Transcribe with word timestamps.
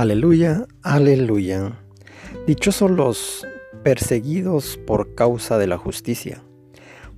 Aleluya, 0.00 0.66
aleluya. 0.82 1.78
Dichosos 2.46 2.90
los 2.90 3.46
perseguidos 3.82 4.80
por 4.86 5.14
causa 5.14 5.58
de 5.58 5.66
la 5.66 5.76
justicia, 5.76 6.42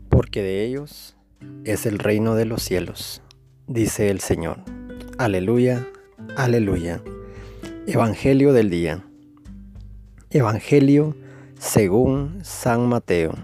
porque 0.09 0.43
de 0.43 0.65
ellos 0.65 1.17
es 1.63 1.87
el 1.87 2.01
reino 2.01 2.35
de 2.35 2.45
los 2.45 2.61
cielos, 2.61 3.23
dice 3.69 4.11
el 4.11 4.19
Señor. 4.19 4.65
Aleluya, 5.17 5.87
aleluya. 6.37 7.01
Evangelio 7.87 8.53
del 8.53 8.69
día. 8.69 9.05
Evangelio 10.31 11.15
según 11.61 12.41
San 12.43 12.89
Mateo. 12.89 13.35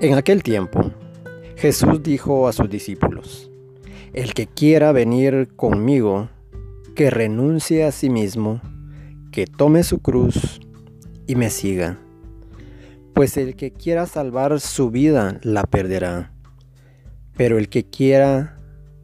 En 0.00 0.14
aquel 0.14 0.42
tiempo, 0.42 0.92
Jesús 1.56 2.02
dijo 2.02 2.48
a 2.48 2.54
sus 2.54 2.70
discípulos, 2.70 3.50
El 4.14 4.32
que 4.32 4.46
quiera 4.46 4.92
venir 4.92 5.50
conmigo, 5.56 6.30
que 6.94 7.10
renuncie 7.10 7.84
a 7.84 7.92
sí 7.92 8.10
mismo, 8.10 8.60
que 9.32 9.46
tome 9.46 9.82
su 9.82 10.00
cruz 10.00 10.60
y 11.26 11.34
me 11.34 11.50
siga. 11.50 11.98
Pues 13.14 13.36
el 13.36 13.56
que 13.56 13.72
quiera 13.72 14.06
salvar 14.06 14.60
su 14.60 14.90
vida 14.90 15.38
la 15.42 15.64
perderá. 15.64 16.32
Pero 17.36 17.58
el 17.58 17.68
que 17.68 17.84
quiera, 17.84 18.58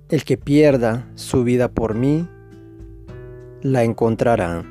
el 0.08 0.24
que 0.24 0.36
pierda 0.36 1.08
su 1.14 1.44
vida 1.44 1.68
por 1.68 1.94
mí, 1.94 2.28
la 3.62 3.84
encontrará. 3.84 4.64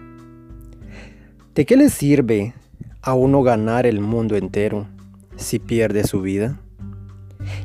¿De 1.53 1.65
qué 1.65 1.77
le 1.77 1.89
sirve 1.89 2.53
a 3.01 3.13
uno 3.13 3.43
ganar 3.43 3.85
el 3.85 4.01
mundo 4.01 4.35
entero 4.35 4.87
si 5.35 5.59
pierde 5.59 6.03
su 6.03 6.21
vida? 6.21 6.59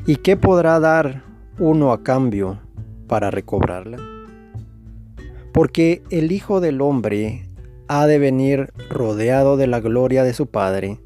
¿Y 0.05 0.17
qué 0.17 0.37
podrá 0.37 0.79
dar 0.79 1.23
uno 1.59 1.91
a 1.91 2.03
cambio 2.03 2.59
para 3.07 3.31
recobrarla? 3.31 4.10
Porque 5.61 6.01
el 6.09 6.31
Hijo 6.31 6.59
del 6.59 6.81
Hombre 6.81 7.45
ha 7.87 8.07
de 8.07 8.17
venir 8.17 8.73
rodeado 8.89 9.57
de 9.57 9.67
la 9.67 9.79
gloria 9.79 10.23
de 10.23 10.33
su 10.33 10.47
Padre, 10.47 10.97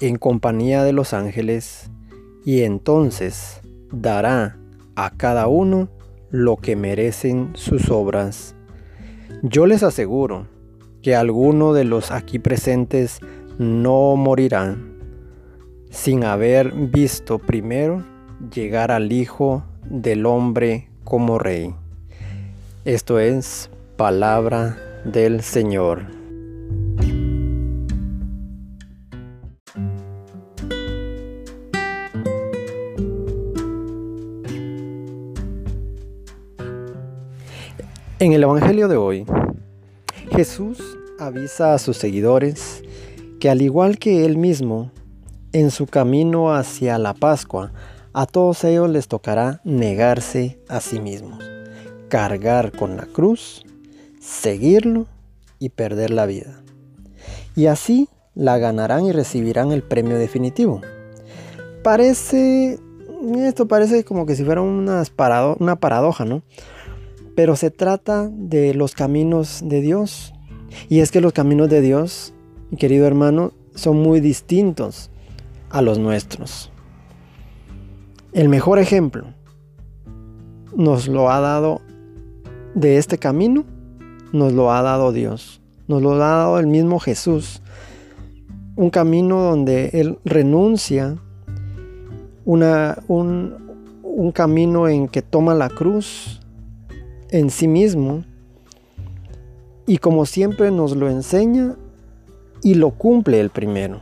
en 0.00 0.16
compañía 0.16 0.82
de 0.82 0.92
los 0.92 1.14
ángeles, 1.14 1.88
y 2.44 2.62
entonces 2.62 3.60
dará 3.92 4.58
a 4.96 5.10
cada 5.16 5.46
uno 5.46 5.88
lo 6.30 6.56
que 6.56 6.74
merecen 6.74 7.52
sus 7.54 7.88
obras. 7.88 8.56
Yo 9.44 9.66
les 9.66 9.84
aseguro 9.84 10.48
que 11.00 11.14
alguno 11.14 11.72
de 11.72 11.84
los 11.84 12.10
aquí 12.10 12.40
presentes 12.40 13.20
no 13.60 14.16
morirán 14.16 14.96
sin 15.90 16.24
haber 16.24 16.72
visto 16.72 17.38
primero 17.38 18.02
llegar 18.52 18.90
al 18.90 19.12
Hijo 19.12 19.62
del 19.88 20.26
Hombre 20.26 20.88
como 21.04 21.38
Rey. 21.38 21.72
Esto 22.84 23.20
es 23.20 23.70
palabra 23.96 24.76
del 25.04 25.42
Señor. 25.42 26.06
En 38.18 38.32
el 38.32 38.42
Evangelio 38.42 38.88
de 38.88 38.96
hoy, 38.96 39.24
Jesús 40.30 40.78
avisa 41.18 41.72
a 41.72 41.78
sus 41.78 41.96
seguidores 41.96 42.82
que 43.40 43.48
al 43.48 43.62
igual 43.62 43.98
que 43.98 44.26
él 44.26 44.36
mismo, 44.36 44.90
en 45.52 45.70
su 45.70 45.86
camino 45.86 46.54
hacia 46.54 46.98
la 46.98 47.14
Pascua, 47.14 47.72
a 48.12 48.26
todos 48.26 48.62
ellos 48.64 48.90
les 48.90 49.08
tocará 49.08 49.60
negarse 49.64 50.58
a 50.68 50.80
sí 50.80 51.00
mismos 51.00 51.42
cargar 52.08 52.72
con 52.72 52.96
la 52.96 53.06
cruz, 53.06 53.65
seguirlo 54.26 55.06
y 55.58 55.68
perder 55.68 56.10
la 56.10 56.26
vida. 56.26 56.60
Y 57.54 57.66
así 57.66 58.08
la 58.34 58.58
ganarán 58.58 59.06
y 59.06 59.12
recibirán 59.12 59.72
el 59.72 59.82
premio 59.82 60.18
definitivo. 60.18 60.80
Parece, 61.82 62.78
esto 63.38 63.68
parece 63.68 64.04
como 64.04 64.26
que 64.26 64.34
si 64.34 64.44
fuera 64.44 64.62
una, 64.62 65.04
paradoja, 65.76 66.24
¿no? 66.24 66.42
Pero 67.36 67.54
se 67.54 67.70
trata 67.70 68.28
de 68.32 68.74
los 68.74 68.94
caminos 68.94 69.62
de 69.64 69.80
Dios. 69.80 70.34
Y 70.88 71.00
es 71.00 71.10
que 71.12 71.20
los 71.20 71.32
caminos 71.32 71.70
de 71.70 71.80
Dios, 71.80 72.34
mi 72.70 72.78
querido 72.78 73.06
hermano, 73.06 73.52
son 73.74 74.02
muy 74.02 74.20
distintos 74.20 75.10
a 75.70 75.82
los 75.82 75.98
nuestros. 75.98 76.70
El 78.32 78.48
mejor 78.48 78.78
ejemplo 78.78 79.24
nos 80.74 81.08
lo 81.08 81.30
ha 81.30 81.40
dado 81.40 81.80
de 82.74 82.98
este 82.98 83.16
camino 83.18 83.64
nos 84.32 84.52
lo 84.52 84.72
ha 84.72 84.82
dado 84.82 85.12
Dios, 85.12 85.60
nos 85.88 86.02
lo 86.02 86.14
ha 86.14 86.18
dado 86.18 86.58
el 86.58 86.66
mismo 86.66 86.98
Jesús. 86.98 87.62
Un 88.76 88.90
camino 88.90 89.40
donde 89.40 89.90
Él 89.94 90.18
renuncia, 90.24 91.16
una, 92.44 92.98
un, 93.08 93.54
un 94.02 94.32
camino 94.32 94.88
en 94.88 95.08
que 95.08 95.22
toma 95.22 95.54
la 95.54 95.68
cruz 95.68 96.40
en 97.30 97.50
sí 97.50 97.68
mismo 97.68 98.24
y 99.86 99.98
como 99.98 100.26
siempre 100.26 100.70
nos 100.70 100.96
lo 100.96 101.08
enseña 101.08 101.76
y 102.62 102.74
lo 102.74 102.90
cumple 102.90 103.40
el 103.40 103.50
primero. 103.50 104.00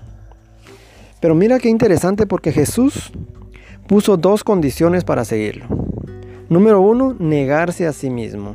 Pero 1.20 1.34
mira 1.34 1.58
qué 1.58 1.68
interesante 1.68 2.26
porque 2.26 2.52
Jesús 2.52 3.12
puso 3.86 4.16
dos 4.16 4.44
condiciones 4.44 5.04
para 5.04 5.24
seguirlo. 5.24 5.66
Número 6.48 6.80
uno, 6.80 7.16
negarse 7.18 7.86
a 7.86 7.92
sí 7.92 8.10
mismo. 8.10 8.54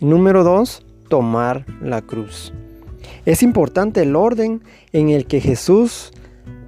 Y 0.00 0.04
número 0.04 0.44
dos, 0.44 0.84
tomar 1.14 1.64
la 1.80 2.02
cruz. 2.02 2.52
Es 3.24 3.44
importante 3.44 4.02
el 4.02 4.16
orden 4.16 4.64
en 4.92 5.10
el 5.10 5.26
que 5.26 5.40
Jesús 5.40 6.12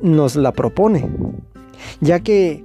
nos 0.00 0.36
la 0.36 0.52
propone, 0.52 1.10
ya 2.00 2.20
que 2.20 2.62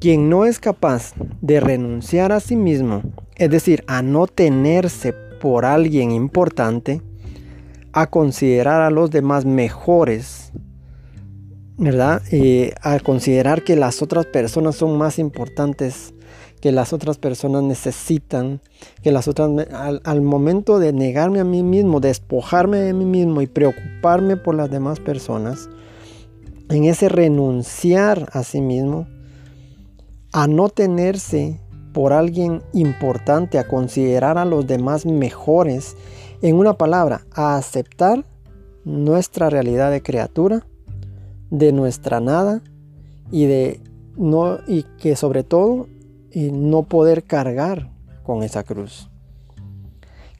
quien 0.00 0.28
no 0.28 0.44
es 0.44 0.58
capaz 0.58 1.14
de 1.40 1.60
renunciar 1.60 2.32
a 2.32 2.40
sí 2.40 2.56
mismo, 2.56 3.02
es 3.36 3.48
decir, 3.48 3.84
a 3.86 4.02
no 4.02 4.26
tenerse 4.26 5.14
por 5.40 5.64
alguien 5.64 6.10
importante, 6.10 7.00
a 7.92 8.08
considerar 8.08 8.82
a 8.82 8.90
los 8.90 9.12
demás 9.12 9.44
mejores, 9.44 10.50
¿verdad? 11.78 12.22
Y 12.32 12.72
a 12.82 12.98
considerar 12.98 13.62
que 13.62 13.76
las 13.76 14.02
otras 14.02 14.26
personas 14.26 14.74
son 14.74 14.98
más 14.98 15.20
importantes 15.20 16.12
que 16.64 16.72
las 16.72 16.94
otras 16.94 17.18
personas 17.18 17.62
necesitan, 17.62 18.62
que 19.02 19.12
las 19.12 19.28
otras, 19.28 19.50
al, 19.70 20.22
momento 20.22 20.78
de 20.78 20.94
negarme 20.94 21.40
a 21.40 21.44
mí 21.44 21.62
mismo, 21.62 22.00
despojarme 22.00 22.78
de 22.78 22.94
mí 22.94 23.04
mismo 23.04 23.42
y 23.42 23.46
preocuparme 23.46 24.38
por 24.38 24.54
las 24.54 24.70
demás 24.70 24.98
personas, 24.98 25.68
en 26.70 26.84
ese 26.84 27.10
renunciar 27.10 28.30
a 28.32 28.44
sí 28.44 28.62
mismo, 28.62 29.06
a 30.32 30.46
no 30.46 30.70
tenerse 30.70 31.60
por 31.92 32.14
alguien 32.14 32.62
importante, 32.72 33.58
a 33.58 33.68
considerar 33.68 34.38
a 34.38 34.46
los 34.46 34.66
demás 34.66 35.04
mejores, 35.04 35.98
en 36.40 36.56
una 36.56 36.78
palabra, 36.78 37.26
a 37.34 37.58
aceptar 37.58 38.24
nuestra 38.86 39.50
realidad 39.50 39.90
de 39.90 40.02
criatura, 40.02 40.66
de 41.50 41.72
nuestra 41.72 42.20
nada 42.20 42.62
y 43.30 43.44
de 43.44 43.80
no 44.16 44.60
y 44.66 44.84
que 44.98 45.14
sobre 45.14 45.42
todo 45.42 45.88
y 46.34 46.50
no 46.50 46.82
poder 46.82 47.22
cargar 47.24 47.90
con 48.24 48.42
esa 48.42 48.64
cruz. 48.64 49.08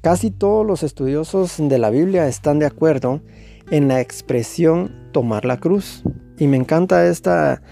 Casi 0.02 0.30
todos 0.30 0.66
los 0.66 0.82
estudiosos 0.82 1.54
de 1.56 1.78
la 1.78 1.88
Biblia 1.88 2.28
están 2.28 2.58
de 2.58 2.66
acuerdo 2.66 3.22
en 3.70 3.88
la 3.88 4.00
expresión 4.00 4.92
tomar 5.12 5.44
la 5.44 5.56
cruz. 5.58 6.02
Y 6.36 6.48
me 6.48 6.56
encanta 6.56 7.06
esta, 7.06 7.62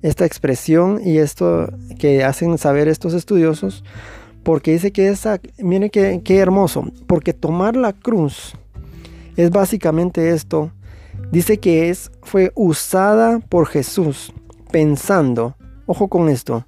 esta 0.00 0.24
expresión 0.24 1.00
y 1.04 1.18
esto 1.18 1.70
que 1.98 2.24
hacen 2.24 2.56
saber 2.56 2.88
estos 2.88 3.12
estudiosos, 3.14 3.84
porque 4.42 4.72
dice 4.72 4.92
que 4.92 5.08
esa, 5.08 5.40
mire 5.58 5.90
qué, 5.90 6.22
qué 6.24 6.38
hermoso, 6.38 6.90
porque 7.06 7.34
tomar 7.34 7.76
la 7.76 7.92
cruz 7.92 8.54
es 9.36 9.50
básicamente 9.50 10.30
esto. 10.30 10.72
Dice 11.30 11.58
que 11.58 11.90
es, 11.90 12.10
fue 12.22 12.52
usada 12.54 13.40
por 13.40 13.66
Jesús 13.66 14.32
pensando, 14.70 15.56
ojo 15.86 16.08
con 16.08 16.28
esto, 16.28 16.66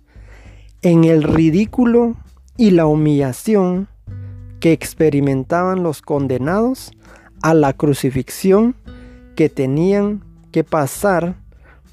en 0.85 1.05
el 1.05 1.23
ridículo 1.23 2.15
y 2.59 2.71
la 2.71 2.87
humillación 2.87 3.89
que 4.61 4.73
experimentaban 4.73 5.83
los 5.83 6.03
condenados 6.03 6.93
a 7.43 7.55
la 7.55 7.73
crucifixión 7.73 8.77
que 9.35 9.49
tenían 9.49 10.23
que 10.53 10.63
pasar 10.63 11.37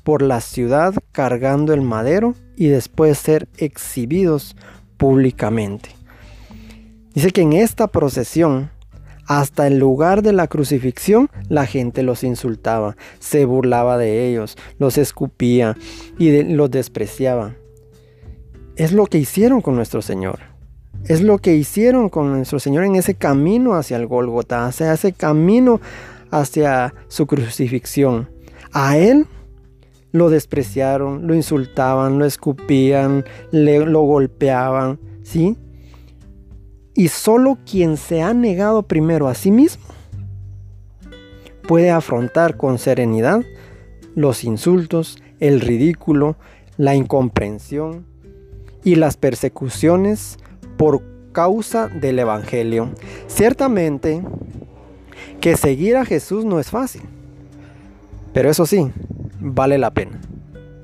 por 0.03 0.21
la 0.21 0.41
ciudad 0.41 0.93
cargando 1.13 1.73
el 1.73 1.81
madero 1.81 2.35
y 2.57 2.67
después 2.67 3.17
ser 3.17 3.47
exhibidos 3.57 4.57
públicamente. 4.97 5.91
Dice 7.13 7.31
que 7.31 7.41
en 7.41 7.53
esta 7.53 7.87
procesión, 7.87 8.71
hasta 9.25 9.67
el 9.67 9.79
lugar 9.79 10.21
de 10.21 10.33
la 10.33 10.47
crucifixión, 10.47 11.29
la 11.47 11.65
gente 11.65 12.03
los 12.03 12.25
insultaba, 12.25 12.97
se 13.19 13.45
burlaba 13.45 13.97
de 13.97 14.27
ellos, 14.27 14.57
los 14.79 14.97
escupía 14.97 15.77
y 16.19 16.43
los 16.43 16.69
despreciaba. 16.69 17.55
Es 18.75 18.93
lo 18.93 19.05
que 19.05 19.17
hicieron 19.17 19.61
con 19.61 19.75
nuestro 19.75 20.01
Señor. 20.01 20.39
Es 21.05 21.21
lo 21.21 21.39
que 21.39 21.55
hicieron 21.55 22.09
con 22.09 22.31
nuestro 22.31 22.59
Señor 22.59 22.85
en 22.85 22.95
ese 22.95 23.15
camino 23.15 23.73
hacia 23.73 23.97
el 23.97 24.07
Golgota, 24.07 24.65
hacia 24.65 24.93
ese 24.93 25.13
camino 25.13 25.81
hacia 26.31 26.93
su 27.07 27.27
crucifixión. 27.27 28.29
A 28.71 28.97
Él 28.97 29.27
lo 30.11 30.29
despreciaron, 30.29 31.27
lo 31.27 31.35
insultaban, 31.35 32.19
lo 32.19 32.25
escupían, 32.25 33.25
lo 33.51 34.01
golpeaban, 34.01 34.99
¿sí? 35.23 35.57
Y 36.93 37.09
solo 37.09 37.57
quien 37.69 37.97
se 37.97 38.21
ha 38.21 38.33
negado 38.33 38.83
primero 38.83 39.27
a 39.27 39.35
sí 39.35 39.51
mismo 39.51 39.85
puede 41.67 41.91
afrontar 41.91 42.57
con 42.57 42.77
serenidad 42.77 43.41
los 44.15 44.43
insultos, 44.43 45.21
el 45.39 45.61
ridículo, 45.61 46.35
la 46.77 46.95
incomprensión 46.95 48.10
y 48.83 48.95
las 48.95 49.17
persecuciones 49.17 50.37
por 50.77 51.03
causa 51.31 51.87
del 51.87 52.19
Evangelio. 52.19 52.89
Ciertamente 53.27 54.21
que 55.39 55.55
seguir 55.55 55.97
a 55.97 56.05
Jesús 56.05 56.45
no 56.45 56.59
es 56.59 56.69
fácil, 56.69 57.01
pero 58.33 58.49
eso 58.49 58.65
sí, 58.65 58.91
vale 59.39 59.77
la 59.77 59.91
pena. 59.91 60.19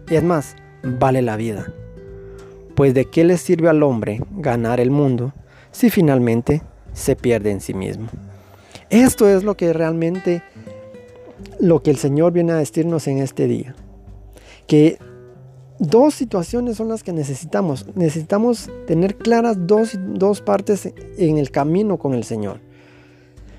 Y 0.10 0.16
es 0.16 0.24
más, 0.24 0.56
vale 0.84 1.22
la 1.22 1.36
vida. 1.36 1.72
Pues 2.76 2.94
de 2.94 3.06
qué 3.06 3.24
le 3.24 3.38
sirve 3.38 3.70
al 3.70 3.84
hombre 3.84 4.22
ganar 4.38 4.80
el 4.80 4.92
mundo 4.92 5.34
si 5.72 5.90
finalmente 5.90 6.62
se 6.94 7.16
pierde 7.16 7.52
en 7.52 7.62
sí 7.62 7.74
mismo. 7.74 8.08
Esto 8.90 9.28
es 9.28 9.44
lo 9.44 9.58
que 9.58 9.74
realmente 9.74 10.44
lo 11.60 11.84
que 11.84 11.92
el 11.92 11.98
Señor 11.98 12.32
viene 12.32 12.54
a 12.54 12.58
decirnos 12.58 13.08
en 13.08 13.20
este 13.20 13.48
día. 13.48 13.76
Que 14.66 14.98
dos 15.80 16.14
situaciones 16.14 16.78
son 16.78 16.90
las 16.90 17.04
que 17.04 17.14
necesitamos. 17.14 17.86
Necesitamos 17.96 18.70
tener 18.86 19.18
claras 19.18 19.58
dos, 19.68 19.98
dos 19.98 20.42
partes 20.42 20.92
en 21.18 21.38
el 21.38 21.52
camino 21.52 21.98
con 21.98 22.14
el 22.14 22.24
Señor. 22.24 22.60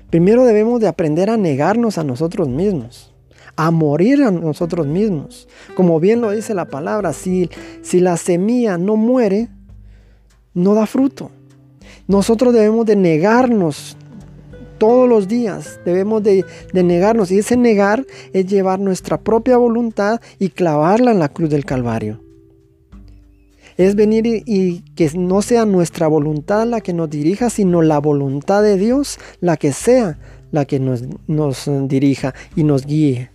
Primero 0.09 0.43
debemos 0.43 0.79
de 0.79 0.87
aprender 0.87 1.29
a 1.29 1.37
negarnos 1.37 1.97
a 1.97 2.03
nosotros 2.03 2.47
mismos, 2.47 3.13
a 3.55 3.69
morir 3.69 4.23
a 4.23 4.31
nosotros 4.31 4.87
mismos. 4.87 5.47
Como 5.75 5.99
bien 5.99 6.21
lo 6.21 6.31
dice 6.31 6.53
la 6.53 6.65
palabra, 6.65 7.13
si, 7.13 7.49
si 7.83 7.99
la 7.99 8.17
semilla 8.17 8.77
no 8.77 8.95
muere, 8.95 9.49
no 10.53 10.73
da 10.73 10.87
fruto. 10.87 11.29
Nosotros 12.07 12.53
debemos 12.53 12.87
de 12.87 12.95
negarnos 12.95 13.95
todos 14.79 15.07
los 15.07 15.27
días 15.27 15.79
debemos 15.85 16.23
de, 16.23 16.43
negarnos. 16.73 17.31
Y 17.31 17.39
ese 17.39 17.57
negar 17.57 18.05
es 18.33 18.47
llevar 18.47 18.79
nuestra 18.79 19.19
propia 19.21 19.57
voluntad 19.57 20.19
y 20.39 20.49
clavarla 20.49 21.11
en 21.11 21.19
la 21.19 21.29
cruz 21.29 21.49
del 21.49 21.65
Calvario. 21.65 22.21
Es 23.77 23.95
venir 23.95 24.25
y, 24.25 24.81
que 24.95 25.09
no 25.15 25.41
sea 25.41 25.65
nuestra 25.65 26.07
voluntad 26.07 26.65
la 26.65 26.81
que 26.81 26.93
nos 26.93 27.09
dirija, 27.09 27.49
sino 27.49 27.81
la 27.81 27.99
voluntad 27.99 28.63
de 28.63 28.77
Dios 28.77 29.19
la 29.39 29.55
que 29.55 29.71
sea 29.71 30.17
la 30.51 30.65
que 30.65 30.79
nos, 30.79 31.03
nos 31.27 31.69
dirija 31.87 32.33
y 32.55 32.63
nos 32.63 32.85
guíe. 32.85 33.29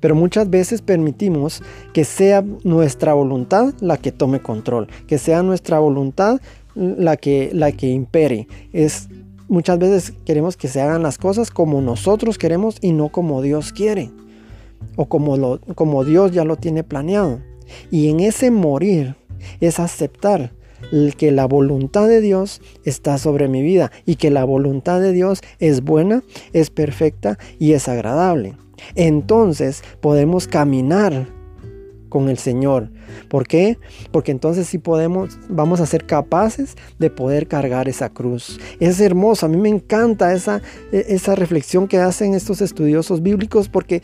Pero 0.00 0.14
muchas 0.14 0.48
veces 0.48 0.80
permitimos 0.80 1.62
que 1.92 2.04
sea 2.04 2.44
nuestra 2.62 3.14
voluntad 3.14 3.74
la 3.80 3.96
que 3.96 4.12
tome 4.12 4.40
control, 4.40 4.86
que 5.08 5.18
sea 5.18 5.42
nuestra 5.42 5.80
voluntad 5.80 6.40
la 6.74 7.16
que, 7.16 7.50
la 7.52 7.72
que 7.72 7.88
impere. 7.88 8.46
Es 8.72 9.08
muchas 9.48 9.78
veces 9.78 10.12
queremos 10.24 10.56
que 10.56 10.68
se 10.68 10.80
hagan 10.80 11.02
las 11.02 11.18
cosas 11.18 11.50
como 11.50 11.80
nosotros 11.80 12.38
queremos 12.38 12.76
y 12.80 12.92
no 12.92 13.10
como 13.10 13.42
Dios 13.42 13.72
quiere. 13.72 14.10
O 14.96 15.06
como, 15.06 15.36
lo, 15.36 15.60
como 15.74 16.04
Dios 16.04 16.32
ya 16.32 16.44
lo 16.44 16.56
tiene 16.56 16.84
planeado. 16.84 17.40
Y 17.90 18.08
en 18.08 18.20
ese 18.20 18.50
morir 18.50 19.16
es 19.60 19.80
aceptar 19.80 20.52
que 21.16 21.32
la 21.32 21.46
voluntad 21.46 22.06
de 22.08 22.20
Dios 22.20 22.60
está 22.84 23.18
sobre 23.18 23.48
mi 23.48 23.62
vida 23.62 23.90
y 24.06 24.16
que 24.16 24.30
la 24.30 24.44
voluntad 24.44 25.00
de 25.00 25.12
Dios 25.12 25.40
es 25.58 25.82
buena, 25.82 26.22
es 26.52 26.70
perfecta 26.70 27.38
y 27.58 27.72
es 27.72 27.88
agradable. 27.88 28.56
Entonces 28.94 29.82
podemos 30.00 30.46
caminar 30.46 31.26
con 32.08 32.28
el 32.28 32.38
Señor. 32.38 32.90
¿Por 33.28 33.46
qué? 33.46 33.78
Porque 34.10 34.32
entonces 34.32 34.66
sí 34.66 34.78
podemos, 34.78 35.38
vamos 35.48 35.80
a 35.80 35.86
ser 35.86 36.06
capaces 36.06 36.76
de 36.98 37.10
poder 37.10 37.48
cargar 37.48 37.88
esa 37.88 38.08
cruz. 38.08 38.58
Es 38.80 39.00
hermoso, 39.00 39.46
a 39.46 39.48
mí 39.48 39.56
me 39.56 39.68
encanta 39.68 40.32
esa, 40.32 40.62
e, 40.92 41.06
esa 41.08 41.34
reflexión 41.34 41.88
que 41.88 41.98
hacen 41.98 42.34
estos 42.34 42.60
estudiosos 42.60 43.22
bíblicos 43.22 43.68
porque 43.68 44.02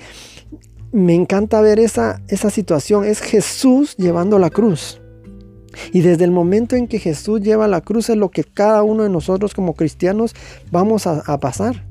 me 0.92 1.14
encanta 1.14 1.60
ver 1.60 1.80
esa, 1.80 2.22
esa 2.28 2.50
situación. 2.50 3.04
Es 3.04 3.20
Jesús 3.20 3.96
llevando 3.96 4.38
la 4.38 4.50
cruz. 4.50 5.00
Y 5.92 6.02
desde 6.02 6.24
el 6.24 6.30
momento 6.30 6.76
en 6.76 6.86
que 6.86 7.00
Jesús 7.00 7.40
lleva 7.40 7.66
la 7.66 7.80
cruz 7.80 8.08
es 8.10 8.16
lo 8.16 8.30
que 8.30 8.44
cada 8.44 8.82
uno 8.84 9.02
de 9.02 9.10
nosotros 9.10 9.54
como 9.54 9.74
cristianos 9.74 10.34
vamos 10.70 11.06
a, 11.06 11.22
a 11.26 11.40
pasar. 11.40 11.84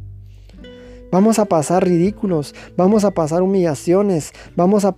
Vamos 1.13 1.37
a 1.37 1.45
pasar 1.45 1.85
ridículos, 1.85 2.55
vamos 2.75 3.05
a 3.05 3.11
pasar 3.11 3.43
humillaciones, 3.43 4.33
vamos 4.55 4.83
a, 4.83 4.95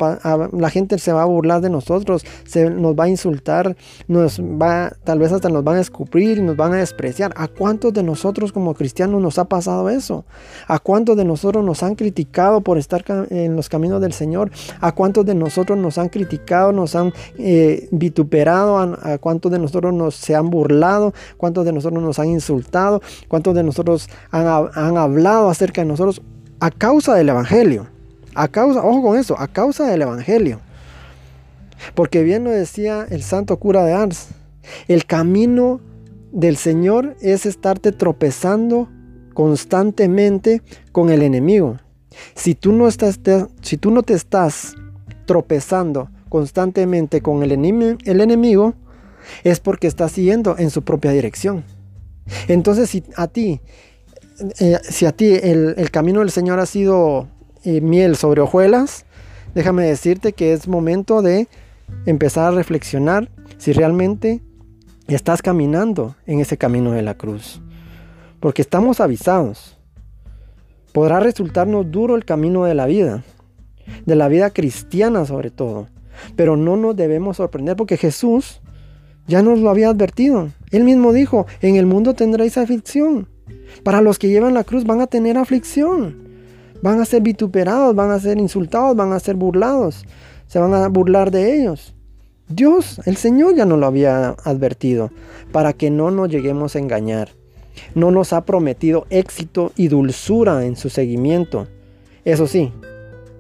la 0.54 0.70
gente 0.70 0.98
se 0.98 1.12
va 1.12 1.24
a 1.24 1.26
burlar 1.26 1.60
de 1.60 1.70
nosotros, 1.70 2.26
se 2.46 2.70
nos 2.70 2.96
va 2.96 3.04
a 3.04 3.10
insultar, 3.10 3.76
nos 4.08 4.40
va 4.40 4.94
tal 5.04 5.20
vez 5.20 5.34
hasta 5.34 5.50
nos 5.50 5.66
van 5.66 5.76
a 5.76 5.82
escupir 5.82 6.38
y 6.38 6.42
nos 6.42 6.56
van 6.56 6.74
a 6.74 6.78
despreciar. 6.78 7.34
¿A 7.36 7.50
cuántos 7.50 7.92
de 7.92 8.02
nosotros 8.02 8.54
como 8.54 8.76
cristianos 8.76 9.22
nos 9.22 9.38
ha 9.40 9.44
pasado 9.50 9.90
eso? 9.90 10.24
¿A 10.70 10.80
cuántos 10.80 11.18
de 11.18 11.26
nosotros 11.26 11.66
nos 11.66 11.84
han 11.84 11.96
criticado 11.96 12.62
por 12.62 12.78
estar 12.78 13.04
en 13.30 13.58
los 13.58 13.68
caminos 13.68 14.00
del 14.00 14.14
Señor? 14.14 14.52
¿A 14.80 14.94
cuántos 14.94 15.26
de 15.26 15.36
nosotros 15.36 15.78
nos 15.78 15.98
han 15.98 16.08
criticado, 16.08 16.72
nos 16.72 16.96
han 16.96 17.12
eh, 17.38 17.90
vituperado? 17.92 18.78
¿A, 18.78 19.18
cuántos 19.18 19.52
de 19.52 19.60
nosotros 19.60 19.94
nos 19.94 20.16
se 20.16 20.34
han 20.34 20.50
burlado? 20.50 21.14
¿Cuántos 21.36 21.66
de 21.66 21.74
nosotros 21.74 22.02
nos 22.02 22.20
han 22.20 22.30
insultado? 22.30 23.02
¿Cuántos 23.28 23.54
de 23.54 23.64
nosotros 23.64 24.08
han, 24.32 24.48
han 24.74 24.96
hablado 24.96 25.50
acerca 25.50 25.82
de 25.82 25.88
nosotros? 25.90 26.05
A 26.60 26.72
causa 26.72 27.16
del 27.16 27.30
Evangelio. 27.30 27.88
A 28.34 28.48
causa, 28.48 28.84
ojo 28.84 29.02
con 29.02 29.18
eso, 29.18 29.40
a 29.40 29.48
causa 29.48 29.86
del 29.86 30.02
Evangelio. 30.02 30.60
Porque 31.94 32.24
bien 32.24 32.44
lo 32.44 32.52
decía 32.52 33.06
el 33.10 33.24
santo 33.24 33.58
cura 33.58 33.84
de 33.84 33.94
Ars, 33.94 34.30
el 34.88 35.06
camino 35.06 35.80
del 36.32 36.58
Señor 36.58 37.16
es 37.22 37.46
estarte 37.46 37.92
tropezando 37.92 38.90
constantemente 39.34 40.62
con 40.92 41.10
el 41.10 41.22
enemigo. 41.22 41.78
Si 42.34 42.56
tú 42.56 42.72
no, 42.72 42.88
estás, 42.88 43.20
si 43.62 43.78
tú 43.78 43.92
no 43.92 44.04
te 44.04 44.14
estás 44.14 44.76
tropezando 45.26 46.10
constantemente 46.30 47.22
con 47.22 47.44
el, 47.44 47.52
el 47.52 48.22
enemigo, 48.22 48.74
es 49.44 49.60
porque 49.60 49.88
estás 49.88 50.12
siguiendo 50.12 50.58
en 50.58 50.70
su 50.70 50.84
propia 50.84 51.12
dirección. 51.12 51.64
Entonces, 52.48 52.90
si 52.90 53.04
a 53.16 53.28
ti 53.28 53.62
eh, 54.60 54.80
si 54.84 55.06
a 55.06 55.12
ti 55.12 55.34
el, 55.34 55.90
camino 55.92 56.20
del 56.20 56.30
Señor 56.30 56.60
ha 56.60 56.66
sido 56.66 57.28
eh, 57.64 57.82
miel 57.82 58.16
sobre 58.16 58.42
hojuelas, 58.42 59.06
déjame 59.54 59.86
decirte 59.86 60.34
que 60.34 60.54
es 60.54 60.68
momento 60.68 61.22
de 61.22 61.48
empezar 62.06 62.52
a 62.52 62.56
reflexionar 62.56 63.30
si 63.58 63.72
realmente 63.72 64.42
estás 65.08 65.42
caminando 65.42 66.16
en 66.26 66.40
ese 66.40 66.58
camino 66.58 66.92
de 66.92 67.02
la 67.02 67.16
cruz. 67.16 67.62
Porque 68.40 68.62
estamos 68.62 69.00
avisados. 69.00 69.78
Podrá 70.92 71.20
resultarnos 71.20 71.90
duro 71.90 72.16
el 72.16 72.26
camino 72.26 72.66
de 72.66 72.76
la 72.76 72.86
vida, 72.86 73.24
de 74.06 74.16
la 74.16 74.28
vida 74.28 74.50
cristiana 74.50 75.26
sobre 75.26 75.52
todo. 75.52 75.88
Pero 76.36 76.58
no 76.58 76.78
nos 76.78 76.96
debemos 76.96 77.38
sorprender 77.38 77.76
porque 77.76 77.98
Jesús 77.98 78.62
ya 79.28 79.42
nos 79.42 79.60
lo 79.60 79.70
había 79.70 79.90
advertido. 79.90 80.50
Él 80.72 80.84
mismo 80.84 81.14
dijo, 81.14 81.46
en 81.62 81.76
el 81.76 81.86
mundo 81.86 82.14
tendréis 82.14 82.58
aflicción. 82.58 83.28
Para 83.84 84.02
los 84.02 84.20
que 84.20 84.30
llevan 84.30 84.54
la 84.54 84.64
cruz 84.64 84.86
van 84.86 85.02
a 85.02 85.08
tener 85.08 85.38
aflicción. 85.38 86.26
Van 86.82 87.00
a 87.00 87.06
ser 87.06 87.22
vituperados, 87.22 87.96
van 87.96 88.12
a 88.12 88.20
ser 88.20 88.38
insultados, 88.38 88.96
van 88.96 89.14
a 89.14 89.20
ser 89.20 89.36
burlados. 89.36 90.06
Se 90.48 90.60
van 90.60 90.74
a 90.74 90.88
burlar 90.88 91.32
de 91.32 91.60
ellos. 91.60 91.96
Dios, 92.48 93.02
el 93.06 93.18
Señor 93.18 93.56
ya 93.56 93.66
nos 93.66 93.80
lo 93.80 93.88
había 93.88 94.36
advertido 94.44 95.12
para 95.52 95.74
que 95.74 95.90
no 95.90 96.12
nos 96.12 96.30
lleguemos 96.30 96.76
a 96.76 96.80
engañar. 96.80 97.30
No 97.96 98.12
nos 98.12 98.34
ha 98.34 98.46
prometido 98.46 99.08
éxito 99.10 99.72
y 99.76 99.88
dulzura 99.88 100.66
en 100.66 100.76
su 100.76 100.90
seguimiento. 100.90 101.68
Eso 102.24 102.48
sí, 102.48 102.72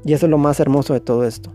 y 0.03 0.13
eso 0.13 0.25
es 0.25 0.29
lo 0.29 0.37
más 0.37 0.59
hermoso 0.59 0.93
de 0.93 1.01
todo 1.01 1.25
esto. 1.25 1.51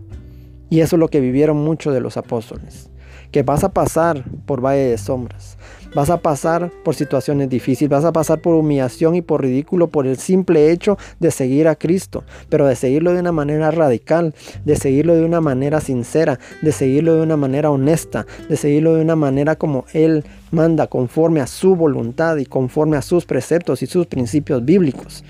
Y 0.69 0.79
eso 0.79 0.95
es 0.95 0.99
lo 0.99 1.09
que 1.09 1.19
vivieron 1.19 1.57
muchos 1.57 1.93
de 1.93 1.99
los 1.99 2.15
apóstoles. 2.15 2.89
Que 3.31 3.43
vas 3.43 3.63
a 3.63 3.73
pasar 3.73 4.23
por 4.45 4.63
valle 4.63 4.89
de 4.89 4.97
sombras. 4.97 5.57
Vas 5.93 6.09
a 6.09 6.21
pasar 6.21 6.71
por 6.83 6.95
situaciones 6.95 7.49
difíciles, 7.49 7.89
vas 7.89 8.05
a 8.05 8.13
pasar 8.13 8.39
por 8.39 8.55
humillación 8.55 9.15
y 9.15 9.21
por 9.21 9.41
ridículo 9.41 9.87
por 9.87 10.07
el 10.07 10.17
simple 10.17 10.71
hecho 10.71 10.97
de 11.19 11.31
seguir 11.31 11.67
a 11.67 11.75
Cristo, 11.75 12.23
pero 12.47 12.65
de 12.65 12.77
seguirlo 12.77 13.13
de 13.13 13.19
una 13.19 13.33
manera 13.33 13.71
radical, 13.71 14.33
de 14.63 14.77
seguirlo 14.77 15.15
de 15.15 15.25
una 15.25 15.41
manera 15.41 15.81
sincera, 15.81 16.39
de 16.61 16.71
seguirlo 16.71 17.15
de 17.15 17.23
una 17.23 17.35
manera 17.35 17.71
honesta, 17.71 18.25
de 18.47 18.55
seguirlo 18.55 18.95
de 18.95 19.01
una 19.01 19.17
manera 19.17 19.57
como 19.57 19.85
Él 19.91 20.23
manda, 20.51 20.87
conforme 20.87 21.41
a 21.41 21.47
su 21.47 21.75
voluntad 21.75 22.37
y 22.37 22.45
conforme 22.45 22.95
a 22.95 23.01
sus 23.01 23.25
preceptos 23.25 23.83
y 23.83 23.87
sus 23.87 24.07
principios 24.07 24.63
bíblicos. 24.63 25.25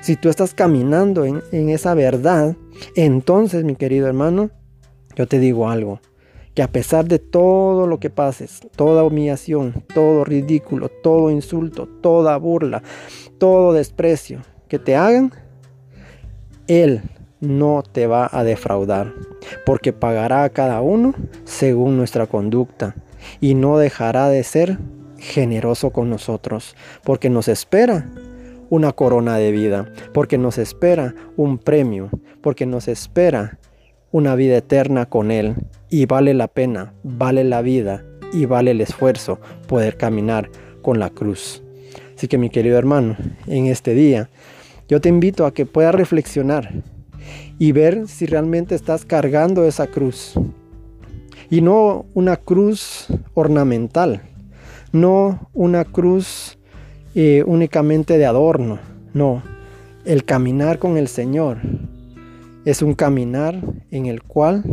Si 0.00 0.16
tú 0.16 0.28
estás 0.28 0.52
caminando 0.52 1.24
en, 1.24 1.68
esa 1.70 1.94
verdad, 1.94 2.56
entonces 2.96 3.62
mi 3.62 3.76
querido 3.76 4.08
hermano, 4.08 4.50
yo 5.14 5.28
te 5.28 5.38
digo 5.38 5.68
algo, 5.68 6.00
que 6.54 6.62
a 6.62 6.68
pesar 6.68 7.06
de 7.06 7.18
todo 7.18 7.86
lo 7.86 7.98
que 7.98 8.10
pases, 8.10 8.60
toda 8.76 9.04
humillación, 9.04 9.84
todo 9.94 10.24
ridículo, 10.24 10.88
todo 10.88 11.30
insulto, 11.30 11.86
toda 11.86 12.36
burla, 12.36 12.82
todo 13.38 13.72
desprecio 13.72 14.40
que 14.68 14.78
te 14.78 14.96
hagan, 14.96 15.32
Él 16.66 17.02
no 17.40 17.82
te 17.82 18.06
va 18.06 18.28
a 18.30 18.44
defraudar, 18.44 19.12
porque 19.66 19.92
pagará 19.92 20.44
a 20.44 20.50
cada 20.50 20.80
uno 20.80 21.14
según 21.44 21.96
nuestra 21.96 22.26
conducta 22.26 22.94
y 23.40 23.54
no 23.54 23.78
dejará 23.78 24.28
de 24.28 24.44
ser 24.44 24.78
generoso 25.18 25.90
con 25.90 26.10
nosotros, 26.10 26.76
porque 27.02 27.30
nos 27.30 27.48
espera 27.48 28.10
una 28.70 28.92
corona 28.92 29.36
de 29.36 29.52
vida, 29.52 29.90
porque 30.14 30.38
nos 30.38 30.58
espera 30.58 31.14
un 31.36 31.58
premio, 31.58 32.10
porque 32.40 32.66
nos 32.66 32.88
espera 32.88 33.58
una 34.10 34.34
vida 34.34 34.56
eterna 34.56 35.06
con 35.06 35.30
Él. 35.30 35.56
Y 35.92 36.06
vale 36.06 36.32
la 36.32 36.48
pena, 36.48 36.94
vale 37.02 37.44
la 37.44 37.60
vida 37.60 38.02
y 38.32 38.46
vale 38.46 38.70
el 38.70 38.80
esfuerzo 38.80 39.38
poder 39.68 39.98
caminar 39.98 40.48
con 40.80 40.98
la 40.98 41.10
cruz. 41.10 41.62
Así 42.16 42.28
que 42.28 42.38
mi 42.38 42.48
querido 42.48 42.78
hermano, 42.78 43.14
en 43.46 43.66
este 43.66 43.92
día, 43.92 44.30
yo 44.88 45.02
te 45.02 45.10
invito 45.10 45.44
a 45.44 45.52
que 45.52 45.66
puedas 45.66 45.94
reflexionar 45.94 46.72
y 47.58 47.72
ver 47.72 48.08
si 48.08 48.24
realmente 48.24 48.74
estás 48.74 49.04
cargando 49.04 49.66
esa 49.66 49.86
cruz. 49.86 50.32
Y 51.50 51.60
no 51.60 52.06
una 52.14 52.38
cruz 52.38 53.08
ornamental, 53.34 54.22
no 54.92 55.50
una 55.52 55.84
cruz 55.84 56.58
eh, 57.14 57.44
únicamente 57.46 58.16
de 58.16 58.24
adorno, 58.24 58.78
no, 59.12 59.42
el 60.06 60.24
caminar 60.24 60.78
con 60.78 60.96
el 60.96 61.08
Señor 61.08 61.58
es 62.64 62.80
un 62.80 62.94
caminar 62.94 63.60
en 63.90 64.06
el 64.06 64.22
cual 64.22 64.64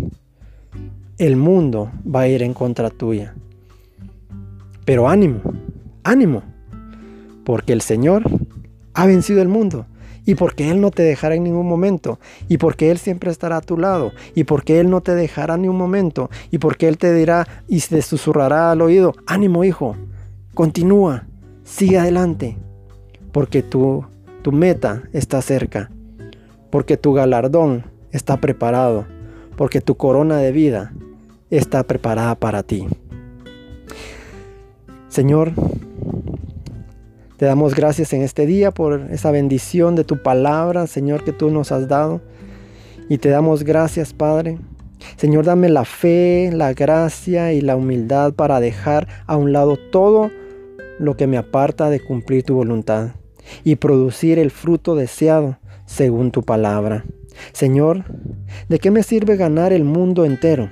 el 1.20 1.36
mundo 1.36 1.92
va 2.04 2.22
a 2.22 2.28
ir 2.30 2.42
en 2.42 2.54
contra 2.54 2.90
tuya. 2.90 3.36
Pero 4.86 5.10
ánimo, 5.10 5.42
ánimo, 6.02 6.44
porque 7.44 7.74
el 7.74 7.82
Señor 7.82 8.24
ha 8.94 9.06
vencido 9.06 9.42
el 9.42 9.50
mundo 9.50 9.86
y 10.26 10.36
porque 10.36 10.72
Él 10.72 10.80
no 10.80 10.92
te 10.92 11.04
dejará 11.04 11.36
en 11.36 11.44
ningún 11.44 11.68
momento, 11.68 12.20
y 12.48 12.58
porque 12.58 12.92
Él 12.92 13.00
siempre 13.00 13.32
estará 13.32 13.58
a 13.58 13.62
tu 13.62 13.78
lado, 13.78 14.12
y 14.36 14.44
porque 14.44 14.80
Él 14.80 14.90
no 14.90 15.02
te 15.02 15.16
dejará 15.16 15.58
ni 15.58 15.68
un 15.68 15.78
momento, 15.78 16.30
y 16.52 16.60
porque 16.60 16.88
Él 16.88 16.98
te 16.98 17.14
dirá 17.14 17.48
y 17.68 17.82
te 17.82 18.02
susurrará 18.02 18.72
al 18.72 18.82
oído, 18.82 19.16
ánimo 19.26 19.64
hijo, 19.64 19.96
continúa, 20.54 21.26
sigue 21.64 21.98
adelante, 21.98 22.58
porque 23.32 23.64
tu, 23.64 24.06
tu 24.44 24.52
meta 24.52 25.04
está 25.14 25.42
cerca, 25.42 25.90
porque 26.70 26.96
tu 26.96 27.14
galardón 27.14 27.86
está 28.12 28.38
preparado, 28.38 29.08
porque 29.58 29.82
tu 29.82 29.96
corona 29.96 30.38
de 30.38 30.52
vida 30.52 30.94
está 31.58 31.84
preparada 31.84 32.36
para 32.36 32.64
ti. 32.64 32.88
Señor, 35.08 35.54
te 37.38 37.46
damos 37.46 37.74
gracias 37.74 38.14
en 38.14 38.22
este 38.22 38.46
día 38.46 38.72
por 38.72 39.08
esa 39.12 39.32
bendición 39.32 39.96
de 39.96 40.04
tu 40.04 40.22
palabra, 40.22 40.88
Señor, 40.88 41.24
que 41.24 41.32
tú 41.32 41.50
nos 41.50 41.72
has 41.72 41.88
dado. 41.88 42.22
Y 43.08 43.18
te 43.18 43.30
damos 43.30 43.64
gracias, 43.64 44.14
Padre. 44.14 44.60
Señor, 45.16 45.46
dame 45.46 45.70
la 45.70 45.86
fe, 45.86 46.52
la 46.54 46.74
gracia 46.74 47.54
y 47.54 47.62
la 47.62 47.76
humildad 47.76 48.34
para 48.34 48.60
dejar 48.60 49.08
a 49.26 49.36
un 49.38 49.52
lado 49.52 49.78
todo 49.92 50.30
lo 51.00 51.16
que 51.16 51.26
me 51.26 51.38
aparta 51.38 51.90
de 51.90 52.02
cumplir 52.02 52.44
tu 52.44 52.56
voluntad 52.56 53.12
y 53.64 53.78
producir 53.78 54.38
el 54.38 54.52
fruto 54.52 54.96
deseado 54.96 55.58
según 55.86 56.32
tu 56.32 56.44
palabra. 56.44 57.06
Señor, 57.54 58.04
¿de 58.68 58.80
qué 58.80 58.92
me 58.92 59.02
sirve 59.02 59.38
ganar 59.38 59.74
el 59.74 59.86
mundo 59.86 60.26
entero 60.26 60.70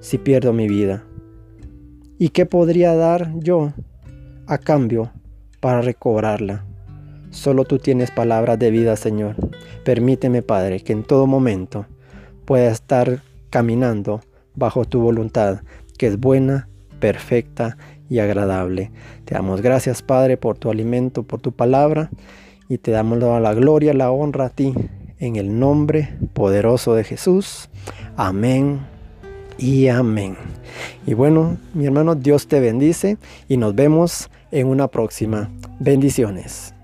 si 0.00 0.18
pierdo 0.18 0.52
mi 0.52 0.66
vida? 0.66 1.04
¿Y 2.18 2.30
qué 2.30 2.46
podría 2.46 2.94
dar 2.94 3.32
yo 3.38 3.72
a 4.46 4.58
cambio 4.58 5.10
para 5.60 5.80
recobrarla? 5.80 6.64
Solo 7.30 7.64
tú 7.64 7.78
tienes 7.78 8.10
palabras 8.10 8.58
de 8.58 8.70
vida, 8.70 8.96
Señor. 8.96 9.36
Permíteme, 9.84 10.42
Padre, 10.42 10.80
que 10.80 10.92
en 10.92 11.04
todo 11.04 11.26
momento 11.26 11.86
pueda 12.44 12.70
estar 12.70 13.22
caminando 13.50 14.20
bajo 14.54 14.84
tu 14.84 15.00
voluntad, 15.00 15.60
que 15.96 16.08
es 16.08 16.18
buena, 16.18 16.68
perfecta 16.98 17.76
y 18.08 18.18
agradable. 18.18 18.90
Te 19.24 19.34
damos 19.34 19.62
gracias, 19.62 20.02
Padre, 20.02 20.36
por 20.36 20.58
tu 20.58 20.70
alimento, 20.70 21.22
por 21.22 21.40
tu 21.40 21.52
palabra, 21.52 22.10
y 22.68 22.78
te 22.78 22.90
damos 22.90 23.18
la 23.18 23.54
gloria, 23.54 23.94
la 23.94 24.10
honra 24.10 24.46
a 24.46 24.50
ti, 24.50 24.74
en 25.18 25.36
el 25.36 25.58
nombre 25.58 26.16
poderoso 26.32 26.94
de 26.94 27.04
Jesús. 27.04 27.70
Amén 28.16 28.99
y 29.60 29.88
amén. 29.88 30.36
Y 31.06 31.14
bueno, 31.14 31.58
mi 31.74 31.86
hermano, 31.86 32.14
Dios 32.14 32.48
te 32.48 32.60
bendice 32.60 33.18
y 33.48 33.58
nos 33.58 33.74
vemos 33.74 34.30
en 34.50 34.66
una 34.66 34.88
próxima. 34.88 35.50
Bendiciones. 35.78 36.74